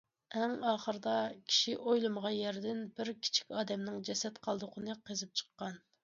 [0.37, 1.11] ئەڭ ئاخىرىدا
[1.49, 5.77] كىشى ئويلىمىغان يەردىن بىر كىچىك ئادەمنىڭ جەسەت قالدۇقىنى قېزىپ چىققان.